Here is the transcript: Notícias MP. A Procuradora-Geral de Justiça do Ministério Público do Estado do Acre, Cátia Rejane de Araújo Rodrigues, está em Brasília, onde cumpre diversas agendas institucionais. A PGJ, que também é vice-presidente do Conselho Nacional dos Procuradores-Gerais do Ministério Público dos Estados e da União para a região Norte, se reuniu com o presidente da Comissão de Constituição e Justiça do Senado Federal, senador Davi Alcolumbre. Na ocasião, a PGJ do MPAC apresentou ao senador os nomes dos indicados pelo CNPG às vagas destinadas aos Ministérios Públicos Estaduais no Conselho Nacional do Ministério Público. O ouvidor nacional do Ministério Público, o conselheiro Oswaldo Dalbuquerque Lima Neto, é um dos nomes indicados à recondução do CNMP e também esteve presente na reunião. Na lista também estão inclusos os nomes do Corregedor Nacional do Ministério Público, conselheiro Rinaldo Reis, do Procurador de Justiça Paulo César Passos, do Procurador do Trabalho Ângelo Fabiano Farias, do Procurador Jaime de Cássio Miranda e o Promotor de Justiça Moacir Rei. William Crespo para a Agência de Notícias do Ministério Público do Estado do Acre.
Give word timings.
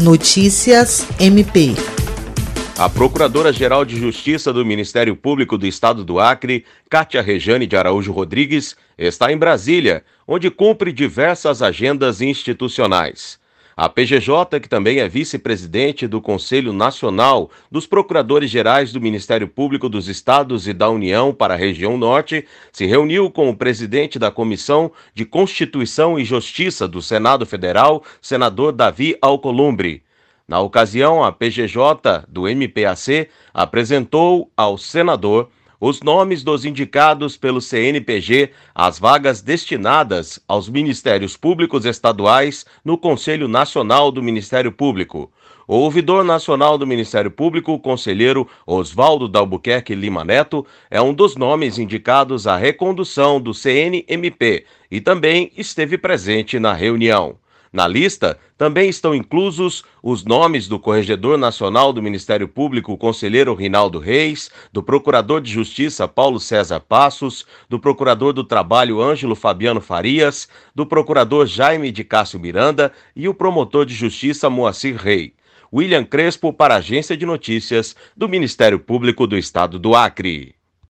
Notícias 0.00 1.06
MP. 1.20 1.74
A 2.78 2.88
Procuradora-Geral 2.88 3.84
de 3.84 4.00
Justiça 4.00 4.50
do 4.50 4.64
Ministério 4.64 5.14
Público 5.14 5.58
do 5.58 5.66
Estado 5.66 6.02
do 6.02 6.18
Acre, 6.18 6.64
Cátia 6.88 7.20
Rejane 7.20 7.66
de 7.66 7.76
Araújo 7.76 8.10
Rodrigues, 8.10 8.74
está 8.96 9.30
em 9.30 9.36
Brasília, 9.36 10.02
onde 10.26 10.50
cumpre 10.50 10.90
diversas 10.90 11.60
agendas 11.60 12.22
institucionais. 12.22 13.39
A 13.82 13.88
PGJ, 13.88 14.60
que 14.60 14.68
também 14.68 14.98
é 14.98 15.08
vice-presidente 15.08 16.06
do 16.06 16.20
Conselho 16.20 16.70
Nacional 16.70 17.50
dos 17.72 17.86
Procuradores-Gerais 17.86 18.92
do 18.92 19.00
Ministério 19.00 19.48
Público 19.48 19.88
dos 19.88 20.06
Estados 20.06 20.68
e 20.68 20.74
da 20.74 20.90
União 20.90 21.32
para 21.32 21.54
a 21.54 21.56
região 21.56 21.96
Norte, 21.96 22.46
se 22.70 22.84
reuniu 22.84 23.30
com 23.30 23.48
o 23.48 23.56
presidente 23.56 24.18
da 24.18 24.30
Comissão 24.30 24.92
de 25.14 25.24
Constituição 25.24 26.18
e 26.18 26.26
Justiça 26.26 26.86
do 26.86 27.00
Senado 27.00 27.46
Federal, 27.46 28.04
senador 28.20 28.72
Davi 28.72 29.16
Alcolumbre. 29.22 30.02
Na 30.46 30.60
ocasião, 30.60 31.24
a 31.24 31.32
PGJ 31.32 32.26
do 32.28 32.46
MPAC 32.46 33.30
apresentou 33.54 34.50
ao 34.54 34.76
senador 34.76 35.48
os 35.80 36.02
nomes 36.02 36.42
dos 36.42 36.66
indicados 36.66 37.38
pelo 37.38 37.60
CNPG 37.60 38.50
às 38.74 38.98
vagas 38.98 39.40
destinadas 39.40 40.38
aos 40.46 40.68
Ministérios 40.68 41.36
Públicos 41.36 41.86
Estaduais 41.86 42.66
no 42.84 42.98
Conselho 42.98 43.48
Nacional 43.48 44.12
do 44.12 44.22
Ministério 44.22 44.70
Público. 44.70 45.32
O 45.66 45.76
ouvidor 45.76 46.24
nacional 46.24 46.76
do 46.76 46.86
Ministério 46.86 47.30
Público, 47.30 47.72
o 47.72 47.78
conselheiro 47.78 48.46
Oswaldo 48.66 49.28
Dalbuquerque 49.28 49.94
Lima 49.94 50.24
Neto, 50.24 50.66
é 50.90 51.00
um 51.00 51.14
dos 51.14 51.36
nomes 51.36 51.78
indicados 51.78 52.46
à 52.46 52.56
recondução 52.56 53.40
do 53.40 53.54
CNMP 53.54 54.66
e 54.90 55.00
também 55.00 55.52
esteve 55.56 55.96
presente 55.96 56.58
na 56.58 56.72
reunião. 56.72 57.36
Na 57.72 57.86
lista 57.86 58.36
também 58.58 58.88
estão 58.88 59.14
inclusos 59.14 59.84
os 60.02 60.24
nomes 60.24 60.66
do 60.66 60.76
Corregedor 60.76 61.38
Nacional 61.38 61.92
do 61.92 62.02
Ministério 62.02 62.48
Público, 62.48 62.98
conselheiro 62.98 63.54
Rinaldo 63.54 64.00
Reis, 64.00 64.50
do 64.72 64.82
Procurador 64.82 65.40
de 65.40 65.52
Justiça 65.52 66.08
Paulo 66.08 66.40
César 66.40 66.80
Passos, 66.80 67.46
do 67.68 67.78
Procurador 67.78 68.32
do 68.32 68.42
Trabalho 68.42 69.00
Ângelo 69.00 69.36
Fabiano 69.36 69.80
Farias, 69.80 70.48
do 70.74 70.84
Procurador 70.84 71.46
Jaime 71.46 71.92
de 71.92 72.02
Cássio 72.02 72.40
Miranda 72.40 72.92
e 73.14 73.28
o 73.28 73.34
Promotor 73.34 73.86
de 73.86 73.94
Justiça 73.94 74.50
Moacir 74.50 74.96
Rei. 74.96 75.34
William 75.72 76.04
Crespo 76.04 76.52
para 76.52 76.74
a 76.74 76.78
Agência 76.78 77.16
de 77.16 77.24
Notícias 77.24 77.94
do 78.16 78.28
Ministério 78.28 78.80
Público 78.80 79.28
do 79.28 79.38
Estado 79.38 79.78
do 79.78 79.94
Acre. 79.94 80.59